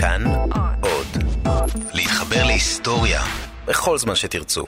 [0.00, 0.24] כאן
[0.80, 1.06] עוד.
[1.94, 3.22] להתחבר להיסטוריה
[3.66, 4.64] בכל זמן שתרצו.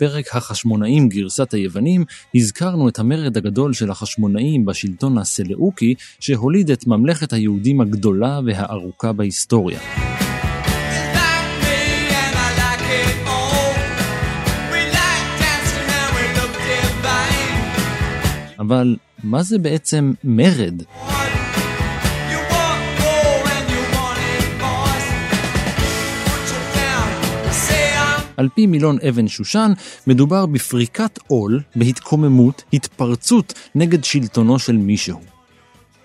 [0.00, 2.04] בפרק החשמונאים גרסת היוונים
[2.34, 9.78] הזכרנו את המרד הגדול של החשמונאים בשלטון הסלאוקי שהוליד את ממלכת היהודים הגדולה והארוכה בהיסטוריה.
[18.58, 20.82] אבל מה זה בעצם מרד?
[28.40, 29.72] על פי מילון אבן שושן,
[30.06, 35.20] מדובר בפריקת עול, בהתקוממות, התפרצות נגד שלטונו של מישהו.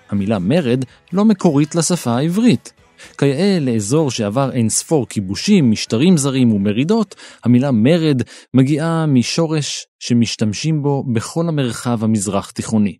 [0.09, 2.73] המילה מרד לא מקורית לשפה העברית.
[3.17, 8.22] כיאה לאזור שעבר אין ספור כיבושים, משטרים זרים ומרידות, המילה מרד
[8.53, 12.97] מגיעה משורש שמשתמשים בו בכל המרחב המזרח תיכוני.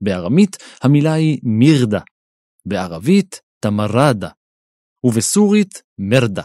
[0.00, 2.00] בארמית המילה היא מירדה,
[2.66, 4.28] בערבית תמרדה,
[5.04, 6.42] ובסורית מרדה.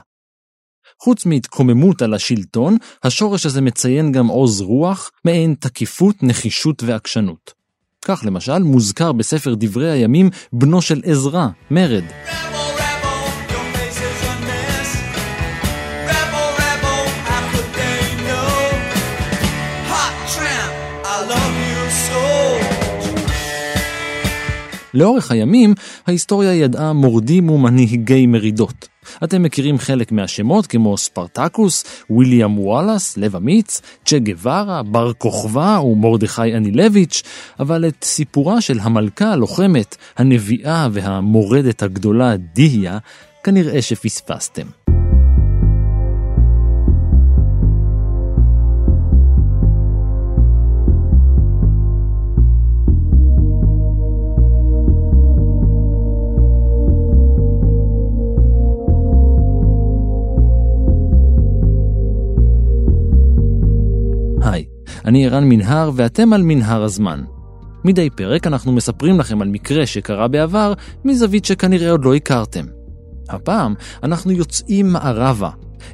[1.04, 7.54] חוץ מהתקוממות על השלטון, השורש הזה מציין גם עוז רוח, מעין תקיפות, נחישות ועקשנות.
[8.06, 12.04] כך למשל מוזכר בספר דברי הימים בנו של עזרא, מרד.
[24.94, 25.74] לאורך הימים,
[26.08, 28.91] ההיסטוריה ידעה מורדים ומנהיגי מרידות.
[29.24, 36.58] אתם מכירים חלק מהשמות כמו ספרטקוס, ויליאם וואלאס, לב אמיץ, צ'ה גווארה, בר כוכבא ומרדכי
[36.58, 37.24] אנילביץ',
[37.60, 42.98] אבל את סיפורה של המלכה הלוחמת, הנביאה והמורדת הגדולה דיה,
[43.44, 44.81] כנראה שפספסתם.
[65.06, 67.22] אני ערן מנהר ואתם על מנהר הזמן.
[67.86, 70.74] מדי פרק אנחנו מספרים לכם על מקרה שקרה בעבר
[71.06, 72.66] מזווית שכנראה עוד לא הכרתם.
[73.30, 75.50] הפעם אנחנו יוצאים מערבה,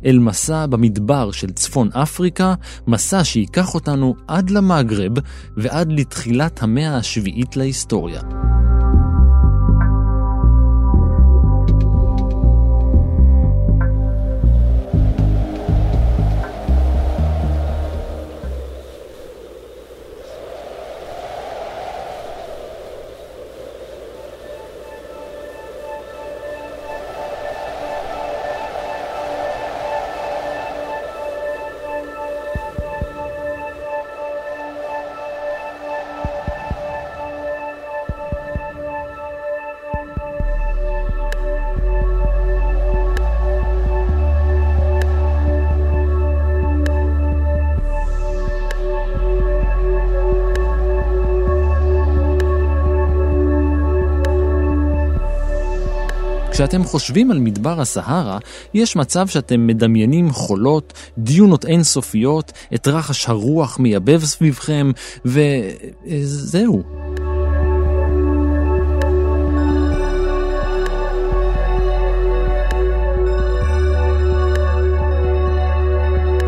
[0.06, 2.54] אל מסע במדבר של צפון אפריקה,
[2.88, 5.12] מסע שייקח אותנו עד למגרב
[5.58, 8.47] ועד לתחילת המאה השביעית להיסטוריה.
[56.58, 58.38] כשאתם חושבים על מדבר הסהרה,
[58.74, 64.92] יש מצב שאתם מדמיינים חולות, דיונות אינסופיות, את רחש הרוח מייבב סביבכם,
[65.26, 66.84] וזהו.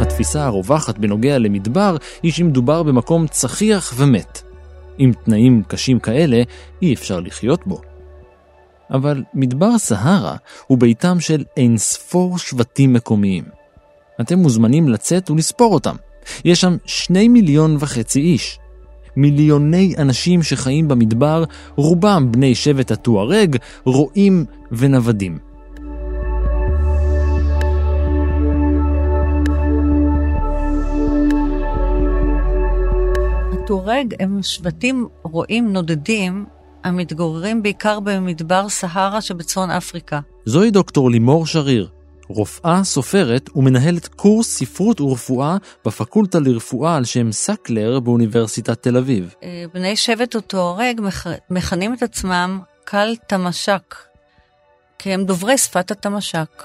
[0.01, 4.41] התפיסה הרווחת בנוגע למדבר היא שמדובר במקום צחיח ומת.
[4.97, 6.41] עם תנאים קשים כאלה,
[6.81, 7.88] אי אפשר לחיות בו.
[8.91, 10.35] אבל מדבר סהרה
[10.67, 13.43] הוא ביתם של אינספור שבטים מקומיים.
[14.21, 15.95] אתם מוזמנים לצאת ולספור אותם.
[16.45, 18.59] יש שם שני מיליון וחצי איש.
[19.15, 21.43] מיליוני אנשים שחיים במדבר,
[21.75, 25.37] רובם בני שבט הטוארג, רועים ונוודים.
[33.53, 36.45] הטוארג הם שבטים רועים נודדים
[36.83, 40.19] המתגוררים בעיקר במדבר סהרה שבצפון אפריקה.
[40.45, 41.89] זוהי דוקטור לימור שריר,
[42.27, 49.35] רופאה, סופרת ומנהלת קורס ספרות ורפואה בפקולטה לרפואה על שם סקלר באוניברסיטת תל אביב.
[49.43, 51.01] אה, בני שבט הטוארג
[51.49, 53.95] מכנים את עצמם קל תמש"ק,
[54.99, 56.63] כי הם דוברי שפת התמש"ק.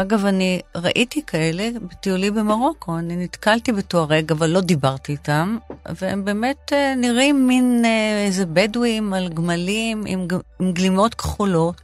[0.00, 5.58] אגב, אני ראיתי כאלה בטיולי במרוקו, אני נתקלתי בטוארג, אבל לא דיברתי איתם,
[5.88, 10.26] והם באמת אה, נראים מין אה, איזה בדואים על גמלים עם,
[10.60, 11.80] עם גלימות כחולות,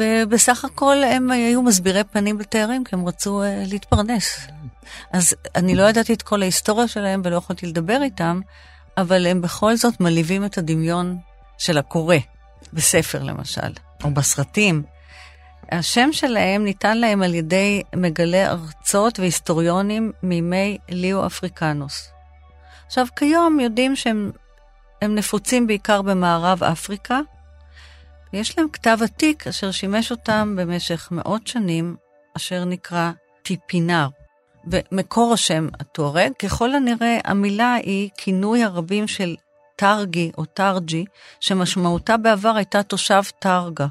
[0.00, 4.46] ובסך הכל הם היו מסבירי פנים לתיירים, כי הם רצו אה, להתפרנס.
[5.12, 8.40] אז אני לא ידעתי את כל ההיסטוריה שלהם ולא יכולתי לדבר איתם,
[8.96, 11.18] אבל הם בכל זאת מלהיבים את הדמיון
[11.58, 12.16] של הקורא,
[12.72, 13.72] בספר למשל,
[14.04, 14.82] או בסרטים.
[15.70, 22.10] השם שלהם ניתן להם על ידי מגלי ארצות והיסטוריונים מימי ליאו אפריקנוס.
[22.86, 24.30] עכשיו, כיום יודעים שהם
[25.02, 27.20] נפוצים בעיקר במערב אפריקה,
[28.32, 31.96] ויש להם כתב עתיק אשר שימש אותם במשך מאות שנים,
[32.36, 33.10] אשר נקרא
[33.42, 34.08] טיפינר.
[34.66, 39.36] ומקור השם הטוארג, ככל הנראה המילה היא כינוי הרבים של
[39.76, 41.04] טרגי או טרג'י,
[41.40, 43.86] שמשמעותה בעבר הייתה תושב טרגה.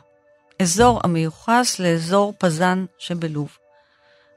[0.61, 3.57] אזור המיוחס לאזור פזן שבלוב.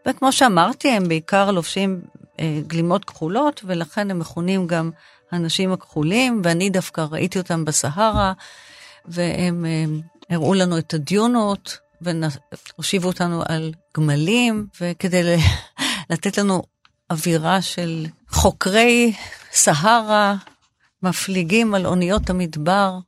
[0.08, 2.00] וכמו שאמרתי, הם בעיקר לובשים
[2.40, 4.90] אה, גלימות כחולות, ולכן הם מכונים גם
[5.30, 8.32] האנשים הכחולים, ואני דווקא ראיתי אותם בסהרה,
[9.04, 9.84] והם אה,
[10.36, 15.36] הראו לנו את הדיונות, והושיבו אותנו על גמלים, וכדי
[16.10, 16.62] לתת לנו
[17.10, 19.12] אווירה של חוקרי
[19.52, 20.34] סהרה,
[21.02, 22.98] מפליגים על אוניות המדבר,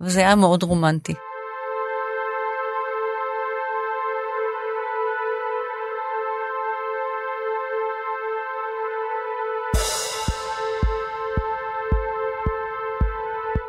[0.00, 1.14] וזה היה מאוד רומנטי.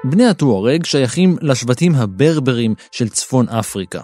[0.09, 4.01] בני הטוארג שייכים לשבטים הברברים של צפון אפריקה.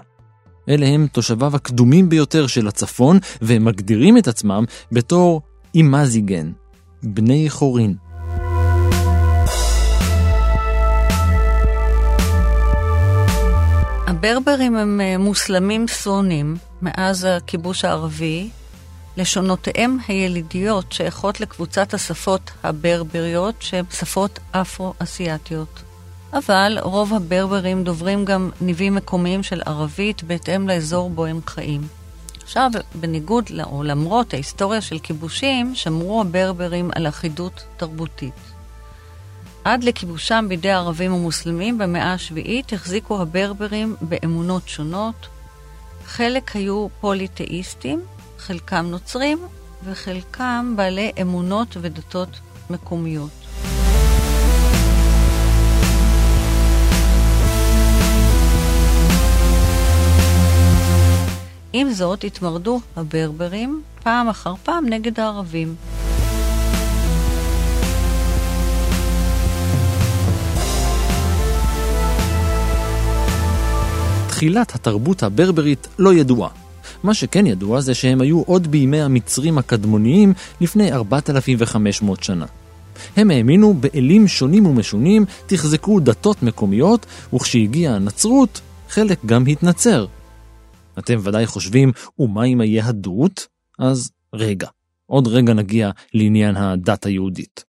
[0.70, 5.42] אלה הם תושביו הקדומים ביותר של הצפון, והם מגדירים את עצמם בתור
[5.76, 6.52] אימזיגן,
[7.04, 7.96] בני חורין.
[14.08, 18.50] הברברים הם אה, מוסלמים סונים מאז הכיבוש הערבי.
[19.18, 25.91] לשונותיהם הילידיות שייכות לקבוצת השפות הברבריות שהן שפות אפרו-אסיאתיות.
[26.34, 31.82] אבל רוב הברברים דוברים גם ניבים מקומיים של ערבית בהתאם לאזור בו הם חיים.
[32.44, 38.34] עכשיו, בניגוד או למרות ההיסטוריה של כיבושים, שמרו הברברים על אחידות תרבותית.
[39.64, 45.28] עד לכיבושם בידי ערבים ומוסלמים במאה השביעית החזיקו הברברים באמונות שונות.
[46.06, 48.02] חלק היו פוליתאיסטים,
[48.38, 49.40] חלקם נוצרים
[49.84, 52.40] וחלקם בעלי אמונות ודתות
[52.70, 53.41] מקומיות.
[61.74, 65.76] עם זאת, התמרדו הברברים פעם אחר פעם נגד הערבים.
[74.28, 76.50] תחילת התרבות הברברית לא ידועה.
[77.04, 82.46] מה שכן ידוע זה שהם היו עוד בימי המצרים הקדמוניים לפני 4,500 שנה.
[83.16, 90.06] הם האמינו באלים שונים ומשונים, תחזקו דתות מקומיות, וכשהגיעה הנצרות, חלק גם התנצר,
[91.00, 93.48] אתם ודאי חושבים, ומה עם היהדות?
[93.80, 94.68] אז רגע,
[95.06, 97.66] עוד רגע נגיע לעניין הדת היהודית.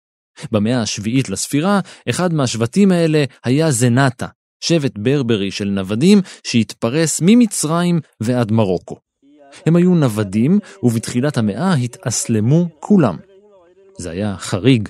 [0.53, 4.27] במאה השביעית לספירה, אחד מהשבטים האלה היה זנטה,
[4.61, 8.97] שבט ברברי של נוודים שהתפרס ממצרים ועד מרוקו.
[9.67, 13.17] הם היו נוודים, ובתחילת המאה התאסלמו כולם.
[13.99, 14.89] זה היה חריג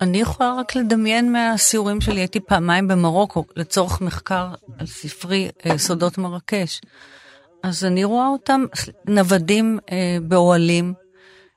[0.00, 6.18] אני יכולה רק לדמיין מהסיורים שלי, הייתי פעמיים במרוקו לצורך מחקר על ספרי אה, סודות
[6.18, 6.80] מרקש.
[7.62, 8.64] אז אני רואה אותם
[9.08, 10.94] נוודים אה, באוהלים,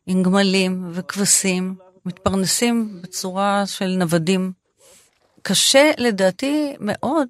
[0.06, 1.76] עם גמלים וכבשים,
[2.06, 4.52] מתפרנסים בצורה של נוודים.
[5.42, 7.28] קשה לדעתי מאוד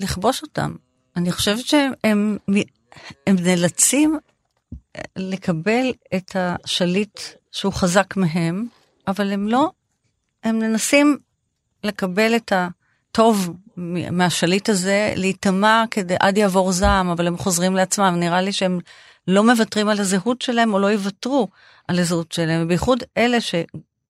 [0.00, 0.74] לכבוש אותם.
[1.16, 2.38] אני חושבת שהם הם,
[3.26, 4.18] הם נאלצים
[4.96, 7.20] אה, לקבל את השליט
[7.52, 8.66] שהוא חזק מהם,
[9.08, 9.70] אבל הם לא
[10.46, 11.18] הם מנסים
[11.84, 13.52] לקבל את הטוב
[14.12, 18.16] מהשליט הזה, להיטמע כדי עד יעבור זעם, אבל הם חוזרים לעצמם.
[18.20, 18.78] נראה לי שהם
[19.28, 21.48] לא מוותרים על הזהות שלהם או לא יוותרו
[21.88, 23.38] על הזהות שלהם, בייחוד אלה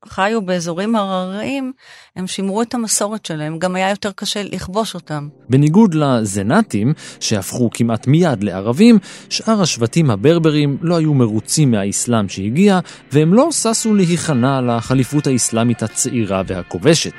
[0.09, 1.73] חיו באזורים הרריים,
[2.17, 5.29] הם שימרו את המסורת שלהם, גם היה יותר קשה לכבוש אותם.
[5.49, 8.99] בניגוד לזנאטים, שהפכו כמעט מיד לערבים,
[9.29, 12.79] שאר השבטים הברברים לא היו מרוצים מהאסלאם שהגיע,
[13.13, 17.13] והם לא ששו להיכנע לחליפות האסלאמית הצעירה והכובשת.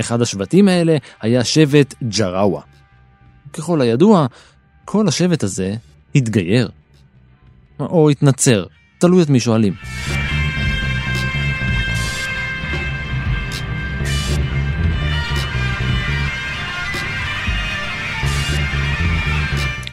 [0.00, 2.60] אחד השבטים האלה היה שבט ג'ראווה.
[3.52, 4.26] ככל הידוע,
[4.84, 5.74] כל השבט הזה
[6.14, 6.70] התגייר.
[7.80, 8.66] או התנצר,
[8.98, 9.74] תלוי את מי שואלים.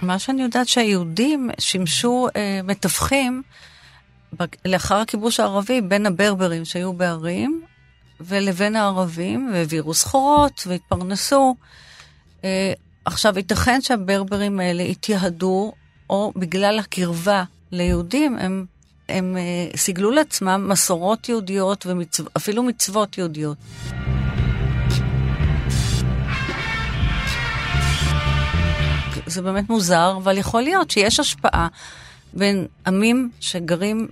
[0.02, 3.42] מה שאני יודעת שהיהודים שימשו אה, מתווכים
[4.66, 7.62] לאחר הכיבוש הערבי בין הברברים שהיו בערים
[8.22, 11.56] ולבין הערבים, והעבירו סחורות והתפרנסו.
[12.44, 12.74] אה,
[13.06, 15.74] עכשיו, ייתכן שהברברים האלה התייהדו,
[16.10, 18.66] או בגלל הקרבה ליהודים, הם,
[19.10, 23.58] הם אה, סיגלו לעצמם מסורות יהודיות ואפילו מצוות יהודיות.
[29.26, 31.68] זה באמת מוזר, אבל יכול להיות שיש השפעה
[32.34, 34.08] בין עמים שגרים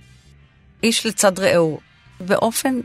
[0.82, 1.80] איש לצד רעהו.
[2.20, 2.80] באופן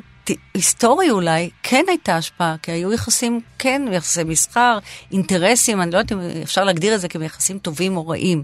[0.53, 4.79] היסטורי אולי, כן הייתה השפעה, כי היו יחסים, כן, יחסי מסחר,
[5.11, 8.43] אינטרסים, אני לא יודעת אם אפשר להגדיר את זה כיחסים טובים או רעים,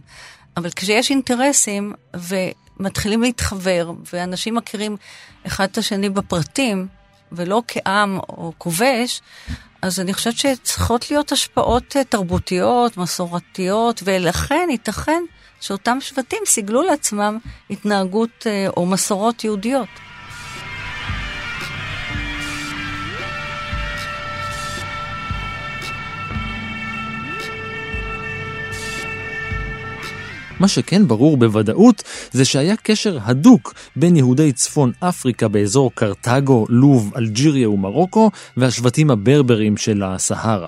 [0.58, 4.98] אבל כשיש אינטרסים ומתחילים להתחבר, ואנשים מכירים
[5.48, 6.88] אחד את השני בפרטים,
[7.32, 9.22] ולא כעם או כובש,
[9.82, 15.24] אז אני חושבת שצריכות להיות השפעות אה, תרבותיות, מסורתיות, ולכן ייתכן
[15.62, 17.38] שאותם שבטים סיגלו לעצמם
[17.70, 19.88] התנהגות אה, או מסורות יהודיות.
[30.62, 37.12] מה שכן ברור בוודאות זה שהיה קשר הדוק בין יהודי צפון אפריקה באזור קרתגו, לוב,
[37.18, 40.68] אלג'יריה ומרוקו והשבטים הברברים של הסהרה.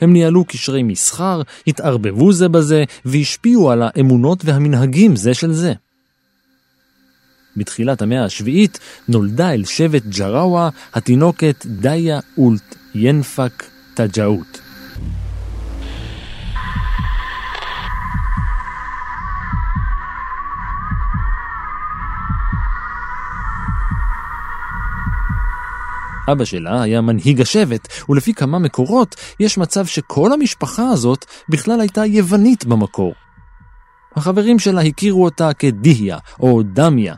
[0.00, 5.72] הם ניהלו קשרי מסחר, התערבבו זה בזה והשפיעו על האמונות והמנהגים זה של זה.
[7.56, 14.67] בתחילת המאה השביעית נולדה אל שבט ג'ראווה התינוקת דיה אולט ינפק תג'אות.
[26.32, 32.06] אבא שלה היה מנהיג השבט, ולפי כמה מקורות, יש מצב שכל המשפחה הזאת בכלל הייתה
[32.06, 33.14] יוונית במקור.
[34.16, 37.14] החברים שלה הכירו אותה כדהיה או דמיה.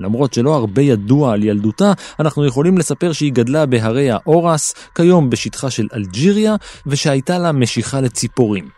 [0.00, 5.70] למרות שלא הרבה ידוע על ילדותה, אנחנו יכולים לספר שהיא גדלה בהרי האורס, כיום בשטחה
[5.70, 8.68] של אלג'יריה, ושהייתה לה משיכה לציפורים.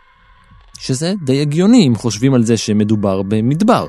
[0.79, 3.87] שזה די הגיוני אם חושבים על זה שמדובר במדבר.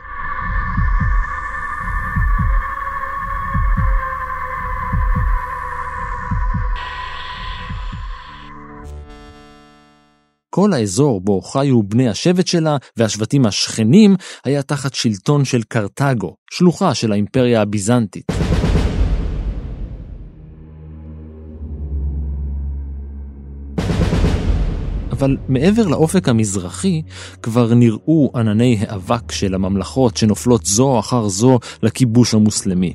[10.59, 16.95] כל האזור בו חיו בני השבט שלה והשבטים השכנים היה תחת שלטון של קרתגו, שלוחה
[16.95, 18.25] של האימפריה הביזנטית.
[25.13, 27.03] אבל מעבר לאופק המזרחי
[27.43, 32.95] כבר נראו ענני האבק של הממלכות שנופלות זו אחר זו לכיבוש המוסלמי.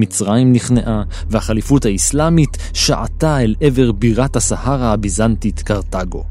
[0.00, 6.24] מצרים נכנעה, והחליפות האסלאמית שעטה אל עבר בירת הסהרה הביזנטית קרתגו.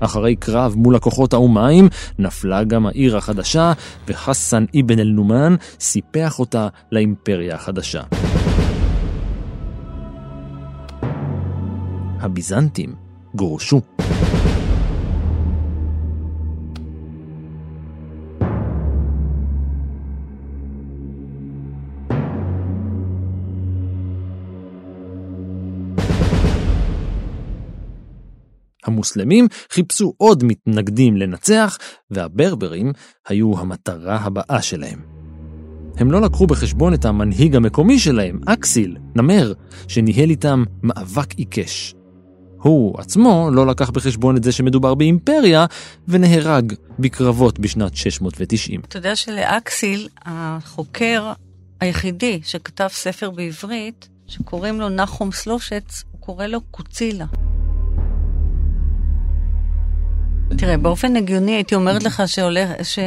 [0.00, 3.72] אחרי קרב מול הכוחות האומיים, נפלה גם העיר החדשה,
[4.08, 8.02] וחסן אבן אל-נומן סיפח אותה לאימפריה החדשה.
[12.20, 12.94] הביזנטים
[13.34, 13.80] גורשו.
[28.86, 31.78] המוסלמים חיפשו עוד מתנגדים לנצח,
[32.10, 32.92] והברברים
[33.28, 34.98] היו המטרה הבאה שלהם.
[35.96, 39.52] הם לא לקחו בחשבון את המנהיג המקומי שלהם, אקסיל, נמר,
[39.88, 41.94] שניהל איתם מאבק עיקש.
[42.62, 45.66] הוא עצמו לא לקח בחשבון את זה שמדובר באימפריה,
[46.08, 48.80] ונהרג בקרבות בשנת 690.
[48.80, 51.32] אתה יודע שלאקסיל, החוקר
[51.80, 57.26] היחידי שכתב ספר בעברית, שקוראים לו נחום סלושץ, הוא קורא לו קוצילה.
[60.56, 62.98] תראה, באופן הגיוני הייתי אומרת לך שהולך, ש...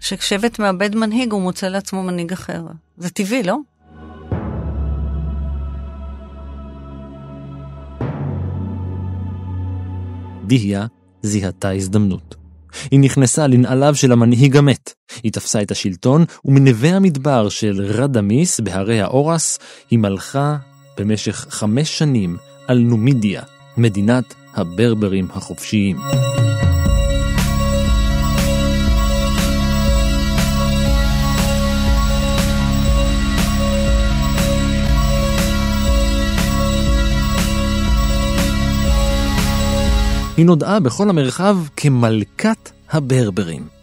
[0.00, 2.62] ששבט מאבד מנהיג, הוא מוצא לעצמו מנהיג אחר.
[2.96, 3.56] זה טבעי, לא?
[10.46, 10.86] דהיה
[11.22, 12.34] זיהתה הזדמנות.
[12.90, 14.92] היא נכנסה לנעליו של המנהיג המת.
[15.22, 19.58] היא תפסה את השלטון, ומנווה המדבר של רדמיס בהרי האורס,
[19.90, 20.56] היא מלכה
[20.98, 23.42] במשך חמש שנים על נומידיה,
[23.76, 25.96] מדינת הברברים החופשיים.
[40.36, 43.75] היא נודעה בכל המרחב כמלכת הברברים.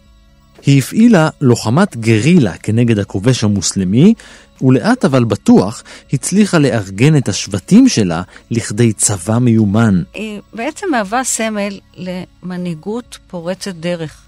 [0.62, 4.14] היא הפעילה לוחמת גרילה כנגד הכובש המוסלמי,
[4.62, 5.82] ולאט אבל בטוח
[6.12, 10.02] הצליחה לארגן את השבטים שלה לכדי צבא מיומן.
[10.14, 14.22] היא בעצם מהווה סמל למנהיגות פורצת דרך,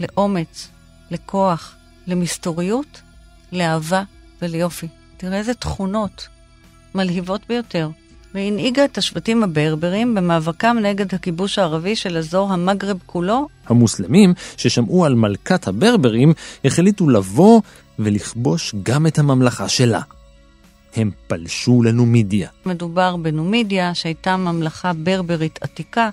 [0.00, 0.68] לאומץ,
[1.10, 1.74] לכוח,
[2.06, 3.00] למסתוריות,
[3.52, 4.02] לאהבה
[4.42, 4.88] וליופי.
[5.16, 6.28] תראה איזה תכונות
[6.94, 7.88] מלהיבות ביותר.
[8.34, 13.48] והנהיגה את השבטים הברברים במאבקם נגד הכיבוש הערבי של אזור המגרב כולו.
[13.66, 16.32] המוסלמים, ששמעו על מלכת הברברים,
[16.64, 17.60] החליטו לבוא
[17.98, 20.00] ולכבוש גם את הממלכה שלה.
[20.96, 22.48] הם פלשו לנומידיה.
[22.66, 26.10] מדובר בנומידיה, שהייתה ממלכה ברברית עתיקה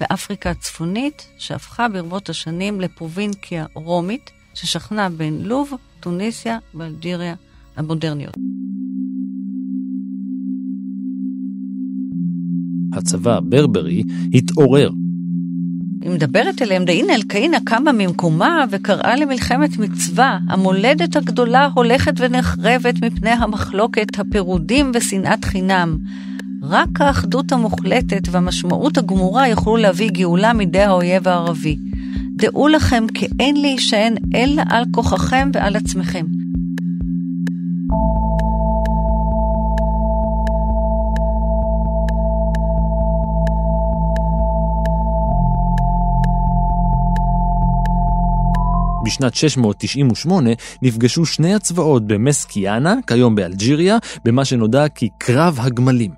[0.00, 7.34] באפריקה הצפונית, שהפכה ברבות השנים לפרובינקיה רומית, ששכנה בין לוב, טוניסיה ואלג'יריה
[7.76, 8.34] המודרניות.
[12.92, 14.02] הצבא הברברי
[14.34, 14.90] התעורר.
[16.02, 20.38] היא מדברת אליהם, דאין אלקאינה קמה ממקומה וקראה למלחמת מצווה.
[20.48, 25.98] המולדת הגדולה הולכת ונחרבת מפני המחלוקת, הפירודים ושנאת חינם.
[26.62, 31.76] רק האחדות המוחלטת והמשמעות הגמורה יוכלו להביא גאולה מידי האויב הערבי.
[32.36, 36.26] דעו לכם כי אין להישען אלא על כוחכם ועל עצמכם.
[49.04, 50.50] בשנת 698
[50.82, 56.10] נפגשו שני הצבאות במסקיאנה, כיום באלג'יריה, במה שנודע כקרב הגמלים.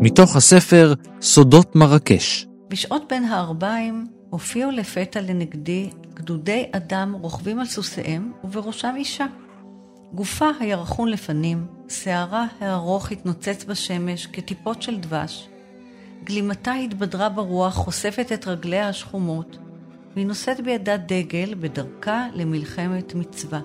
[0.00, 2.46] מתוך הספר סודות מרקש.
[2.68, 9.26] בשעות בין הערביים הופיעו לפתע לנגדי גדודי אדם רוכבים על סוסיהם, ובראשם אישה.
[10.12, 15.48] גופה היה רכון לפנים, שערה הארוך התנוצץ בשמש כטיפות של דבש,
[16.24, 19.58] גלימתה התבדרה ברוח, חושפת את רגליה השחומות,
[20.14, 23.60] והיא נושאת בידה דגל בדרכה למלחמת מצווה.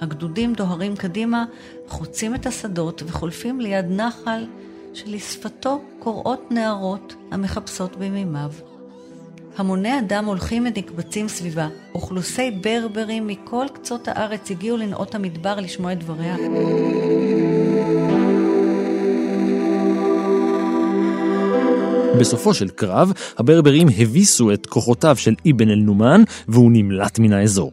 [0.00, 1.44] הגדודים דוהרים קדימה,
[1.88, 4.46] חוצים את השדות וחולפים ליד נחל
[4.94, 8.50] שלשפתו קוראות נערות המחפשות במימיו.
[9.58, 11.68] המוני אדם הולכים ונקבצים סביבה.
[11.94, 16.36] אוכלוסי ברברים מכל קצות הארץ הגיעו לנאות המדבר לשמוע את דבריה.
[22.18, 27.72] בסופו של קרב, הברברים הביסו את כוחותיו של אבן אל-נומן והוא נמלט מן האזור.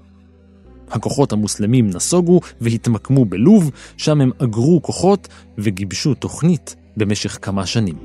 [0.91, 5.27] הכוחות המוסלמים נסוגו והתמקמו בלוב, שם הם אגרו כוחות
[5.57, 7.95] וגיבשו תוכנית במשך כמה שנים.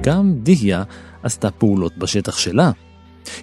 [0.00, 0.82] גם דהיה
[1.22, 2.70] עשתה פעולות בשטח שלה.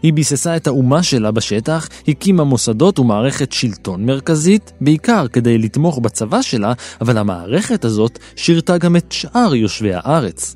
[0.03, 6.41] היא ביססה את האומה שלה בשטח, הקימה מוסדות ומערכת שלטון מרכזית, בעיקר כדי לתמוך בצבא
[6.41, 10.55] שלה, אבל המערכת הזאת שירתה גם את שאר יושבי הארץ.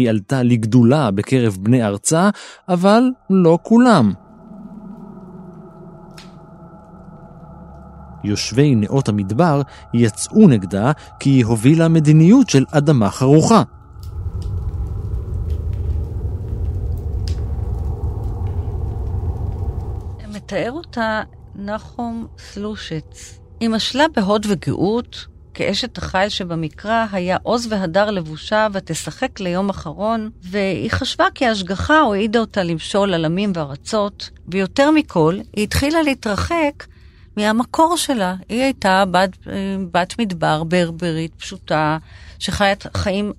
[0.00, 2.30] היא עלתה לגדולה בקרב בני ארצה,
[2.68, 4.12] אבל לא כולם.
[8.24, 9.62] יושבי נאות המדבר
[9.94, 13.62] יצאו נגדה כי היא הובילה מדיניות של אדמה חרוכה.
[20.32, 21.22] מתאר אותה
[21.54, 23.40] נחום סלושץ.
[23.60, 25.26] היא משלה בהוד וגאות,
[25.60, 32.38] כאשת החיל שבמקרא היה עוז והדר לבושה ותשחק ליום אחרון, והיא חשבה כי ההשגחה הועידה
[32.38, 36.86] אותה למשול על עמים וארצות, ויותר מכל, היא התחילה להתרחק
[37.36, 38.34] מהמקור שלה.
[38.48, 39.30] היא הייתה בת,
[39.92, 41.98] בת מדבר ברברית פשוטה,
[42.38, 43.32] שחיית חיים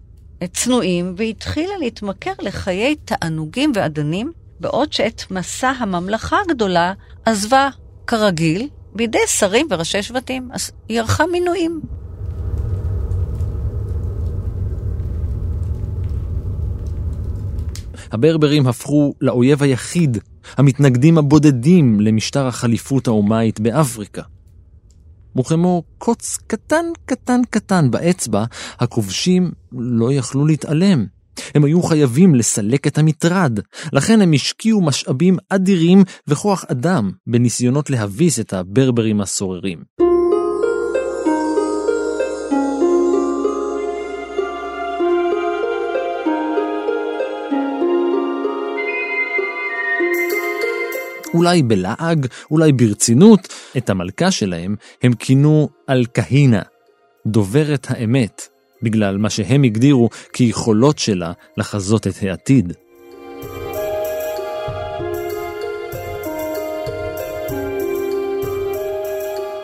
[0.53, 6.93] צנועים, והיא התחילה להתמכר לחיי תענוגים ואדנים, בעוד שאת מסע הממלכה הגדולה
[7.25, 7.69] עזבה
[8.07, 10.49] כרגיל בידי שרים וראשי שבטים.
[10.53, 12.00] אז היא ערכה מינויים.
[18.11, 20.17] הברברים הפכו לאויב היחיד,
[20.57, 24.21] המתנגדים הבודדים למשטר החליפות האומאית באפריקה.
[25.39, 28.45] וכמו קוץ קטן קטן קטן באצבע,
[28.79, 31.05] הכובשים לא יכלו להתעלם.
[31.55, 33.59] הם היו חייבים לסלק את המטרד,
[33.93, 40.10] לכן הם השקיעו משאבים אדירים וכוח אדם בניסיונות להביס את הברברים הסוררים.
[51.41, 56.61] אולי בלעג, אולי ברצינות, את המלכה שלהם הם כינו אלקהינה,
[57.27, 58.47] דוברת האמת,
[58.81, 62.73] בגלל מה שהם הגדירו כיכולות שלה לחזות את העתיד.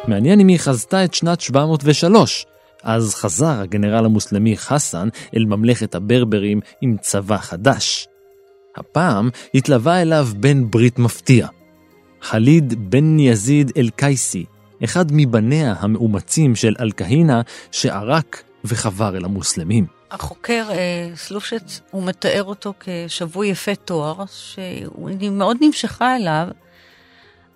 [0.07, 2.45] מעניין אם היא חזתה את שנת 703.
[2.83, 8.07] אז חזר הגנרל המוסלמי חסן אל ממלכת הברברים עם צבא חדש.
[8.75, 11.47] הפעם התלווה אליו בן ברית מפתיע.
[12.21, 14.45] חליד בן יזיד אל-קייסי,
[14.83, 19.85] אחד מבניה המאומצים של אל-כהינה, שערק וחבר אל המוסלמים.
[20.11, 26.47] החוקר אה, סלושץ, הוא מתאר אותו כשבוי יפה תואר, שהיא מאוד נמשכה אליו,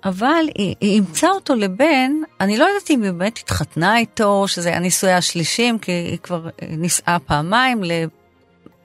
[0.03, 4.69] אבל היא, היא אימצה אותו לבן, אני לא יודעת אם היא באמת התחתנה איתו, שזה
[4.69, 7.81] היה נישואי השלישים, כי היא כבר אה, נישאה פעמיים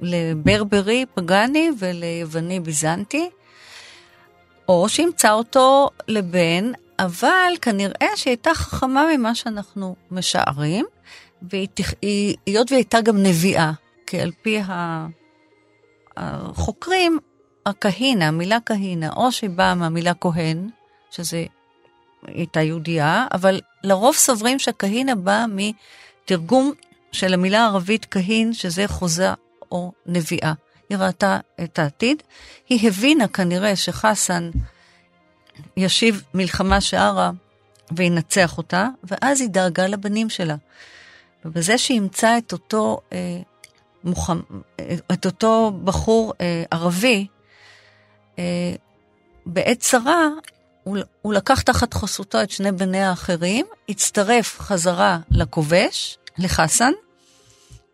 [0.01, 3.31] לברברי פגאני וליווני ביזנטי,
[4.69, 10.87] או שאימצה אותו לבן, אבל כנראה שהיא הייתה חכמה ממה שאנחנו משערים,
[11.43, 13.73] והיות והיא הייתה גם נביאה,
[14.07, 14.61] כי על פי
[16.17, 17.19] החוקרים,
[17.67, 20.69] הכהינה, המילה כהינה, או שהיא באה מהמילה כהן,
[21.11, 21.45] שזה
[22.27, 26.73] הייתה יהודייה, אבל לרוב סוברים שהכהינה באה מתרגום
[27.13, 29.33] של המילה הערבית כהין, שזה חוזה
[29.71, 30.53] או נביאה.
[30.89, 32.23] היא ראתה את העתיד.
[32.69, 34.51] היא הבינה כנראה שחסן
[35.77, 37.31] ישיב מלחמה שערה
[37.93, 40.57] וינצח אותה, ואז היא דאגה לבנים שלה.
[41.45, 43.41] ובזה שהיא אימצה את אותו, אה,
[44.05, 44.41] מוחמ...
[45.13, 47.27] את אותו בחור אה, ערבי,
[48.39, 48.75] אה,
[49.47, 50.29] בעת צרה,
[50.83, 56.93] הוא, הוא לקח תחת חסותו את שני בניה האחרים, הצטרף חזרה לכובש, לחסן,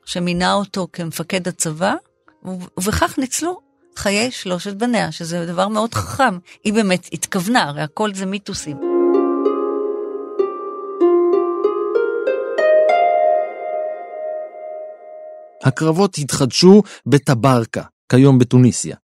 [0.05, 1.95] שמינה אותו כמפקד הצבא,
[2.45, 3.61] ובכך ניצלו
[3.97, 6.39] חיי שלושת בניה, שזה דבר מאוד חכם.
[6.65, 8.77] היא באמת התכוונה, הרי הכל זה מיתוסים.
[15.65, 18.97] הקרבות התחדשו בטברקה, כיום בתוניסיה.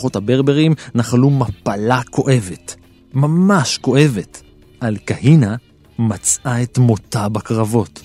[0.00, 2.76] הכוחות הברברים נחלו מפלה כואבת,
[3.14, 4.42] ממש כואבת.
[4.80, 5.56] על כהינה
[5.98, 8.02] מצאה את מותה בקרבות.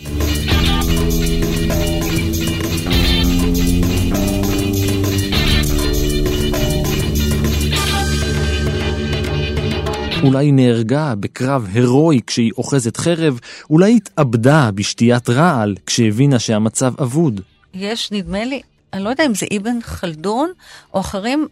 [10.24, 17.42] אולי נהרגה בקרב הירואי כשהיא אוחזת חרב, אולי התאבדה בשתיית רעל כשהבינה שהמצב אבוד.
[17.74, 18.62] יש, נדמה לי,
[18.94, 20.52] אני לא יודע אם זה אבן חלדון
[20.94, 21.48] או אחרים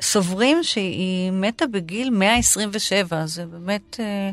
[0.00, 4.30] סוברים שהיא מתה בגיל 127, זה באמת אה,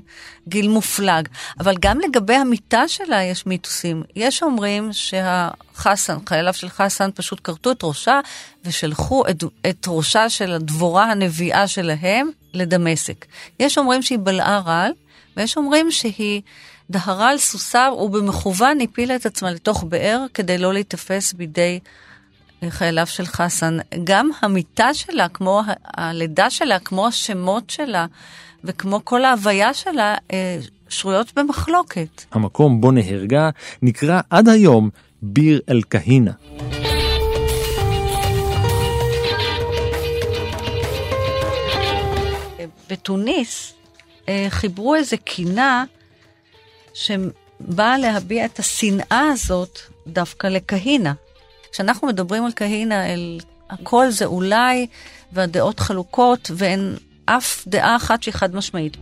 [0.48, 1.28] גיל מופלג.
[1.60, 4.04] אבל גם לגבי המיטה שלה יש מיתוסים.
[4.16, 8.20] יש אומרים שהחסן, חייליו של חסן פשוט כרתו את ראשה
[8.66, 13.26] ושלחו את, את ראשה של הדבורה הנביאה שלהם לדמשק.
[13.60, 14.92] יש אומרים שהיא בלעה רעל,
[15.38, 16.42] ויש אומרים שהיא
[16.90, 21.80] דהרה על סוסה ובמכוון הפילה את עצמה לתוך באר כדי לא להיתפס בידי
[22.72, 28.06] חייליו של חסן, גם המיטה שלה, כמו הלידה שלה, כמו השמות שלה,
[28.64, 32.24] וכמו כל ההוויה שלה, אה, שרויות במחלוקת.
[32.32, 33.50] המקום בו נהרגה
[33.82, 34.90] נקרא עד היום
[35.22, 36.32] ביר אל-כהינה.
[42.90, 43.74] בתוניס
[44.30, 45.86] אה, חיברו איזה קינה
[46.94, 51.14] שבאה להביע את השנאה הזאת דווקא לכהינה.
[51.74, 54.88] כשאנחנו מדברים על כהינה, אל הכל זה אולי,
[55.32, 58.98] והדעות חלוקות, ואין אף דעה אחת שהיא חד משמעית.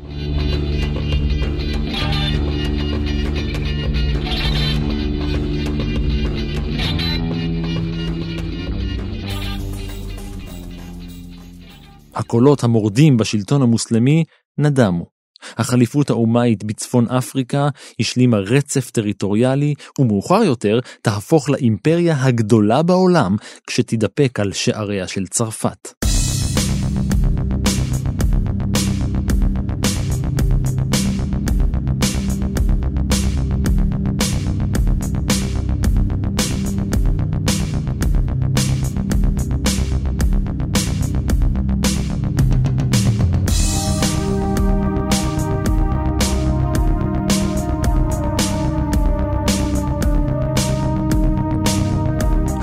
[12.15, 14.23] הקולות המורדים בשלטון המוסלמי
[14.57, 15.10] נדמו.
[15.57, 23.35] החליפות האומאית בצפון אפריקה השלימה רצף טריטוריאלי, ומאוחר יותר תהפוך לאימפריה הגדולה בעולם
[23.67, 25.93] כשתידפק על שעריה של צרפת.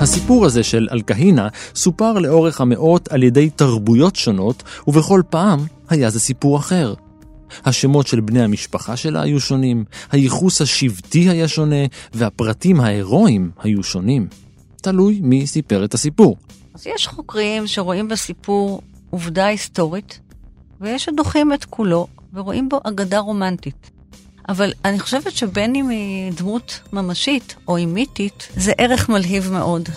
[0.09, 6.19] הסיפור הזה של אלקהינה סופר לאורך המאות על ידי תרבויות שונות, ובכל פעם היה זה
[6.19, 6.93] סיפור אחר.
[7.65, 14.27] השמות של בני המשפחה שלה היו שונים, הייחוס השבטי היה שונה, והפרטים ההירואיים היו שונים.
[14.81, 16.37] תלוי מי סיפר את הסיפור.
[16.73, 20.19] אז יש חוקרים שרואים בסיפור עובדה היסטורית,
[20.81, 23.98] ויש שדוחים את כולו ורואים בו אגדה רומנטית.
[24.49, 29.89] אבל אני חושבת שבין אם היא דמות ממשית או היא מיתית, זה ערך מלהיב מאוד.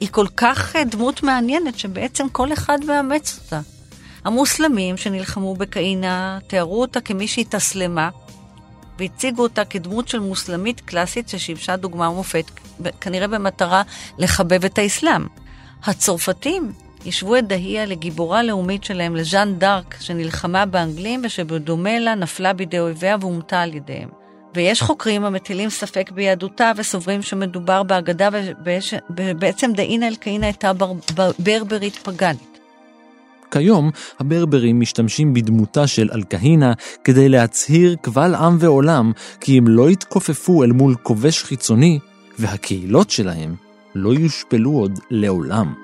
[0.00, 3.60] היא כל כך אה, דמות מעניינת שבעצם כל אחד מאמץ אותה.
[4.24, 8.10] המוסלמים שנלחמו בקאינה תיארו אותה כמי שהתאסלמה
[8.98, 12.44] והציגו אותה כדמות של מוסלמית קלאסית ששימשה דוגמה ומופת,
[13.00, 13.82] כנראה במטרה
[14.18, 15.26] לחבב את האסלאם.
[15.84, 16.72] הצרפתים
[17.06, 23.16] השוו את דהיה לגיבורה לאומית שלהם, לז'אן דארק, שנלחמה באנגלים ושבדומה לה נפלה בידי אויביה
[23.20, 24.08] והומתה על ידיהם.
[24.54, 28.28] ויש חוקרים המטילים ספק ביהדותה וסוברים שמדובר באגדה
[29.10, 30.72] ובעצם דאינה אל-קאינה הייתה
[31.38, 32.53] ברברית פגאנית.
[33.54, 36.72] כיום הברברים משתמשים בדמותה של אלקהינה
[37.04, 41.98] כדי להצהיר קבל עם ועולם כי הם לא יתכופפו אל מול כובש חיצוני
[42.38, 43.54] והקהילות שלהם
[43.94, 45.83] לא יושפלו עוד לעולם.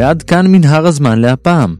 [0.00, 1.76] ועד כאן מנהרת הזמן להפעם.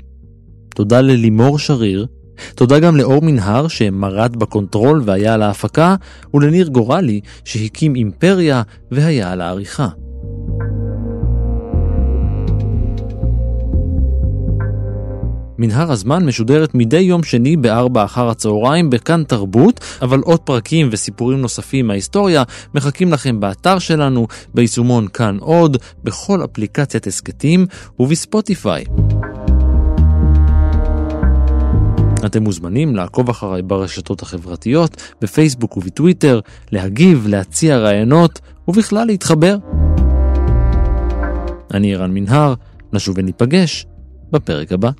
[0.75, 2.07] תודה ללימור שריר,
[2.55, 5.97] תודה גם לאור מנהר שמרד ב control והיה על ההפקה,
[6.35, 9.89] ולניר גורלי שהקים אימפריה והיה על העריכה.
[15.61, 21.41] מנהרת הזמן משודרת מדי יום שני בארבע אחר הצהריים בכאן תרבות, אבל עוד פרקים וסיפורים
[21.41, 22.43] נוספים מההיסטוריה
[22.75, 27.67] מחכים לכם באתר שלנו, ביישומון כאן עוד, בכל אפליקציית הסכתים
[27.99, 28.85] ובספוטיפיי.
[32.27, 36.41] אתם מוזמנים לעקוב אחריי ברשתות החברתיות, בפייסבוק ובטוויטר,
[36.73, 39.57] להגיב, להציע רעיונות ובכלל להתחבר.
[41.75, 42.55] אני ערן מנהר,
[42.93, 43.87] נשוב וניפגש
[44.33, 44.91] בפרק הבא.